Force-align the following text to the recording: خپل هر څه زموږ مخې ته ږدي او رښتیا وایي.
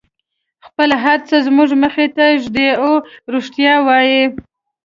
خپل 0.65 0.89
هر 1.03 1.19
څه 1.27 1.35
زموږ 1.47 1.69
مخې 1.83 2.07
ته 2.15 2.25
ږدي 2.43 2.69
او 2.83 2.91
رښتیا 3.33 3.73
وایي. 3.87 4.23